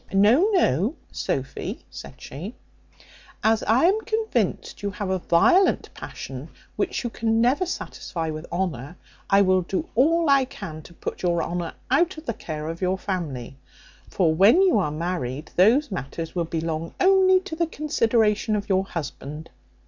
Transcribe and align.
No, 0.11 0.49
no, 0.53 0.95
Sophy," 1.11 1.85
said 1.91 2.15
she, 2.19 2.55
"as 3.43 3.61
I 3.61 3.83
am 3.85 4.01
convinced 4.01 4.81
you 4.81 4.89
have 4.89 5.11
a 5.11 5.19
violent 5.19 5.93
passion 5.93 6.49
which 6.75 7.03
you 7.03 7.11
can 7.11 7.39
never 7.39 7.67
satisfy 7.67 8.31
with 8.31 8.47
honour, 8.51 8.97
I 9.29 9.43
will 9.43 9.61
do 9.61 9.87
all 9.93 10.27
I 10.27 10.45
can 10.45 10.81
to 10.81 10.95
put 10.95 11.21
your 11.21 11.43
honour 11.43 11.75
out 11.91 12.17
of 12.17 12.25
the 12.25 12.33
care 12.33 12.67
of 12.67 12.81
your 12.81 12.97
family: 12.97 13.57
for 14.09 14.33
when 14.33 14.63
you 14.63 14.79
are 14.79 14.89
married 14.89 15.51
those 15.55 15.91
matters 15.91 16.33
will 16.33 16.45
belong 16.45 16.95
only 16.99 17.39
to 17.41 17.55
the 17.55 17.67
consideration 17.67 18.55
of 18.55 18.69
your 18.69 18.85
husband. 18.85 19.51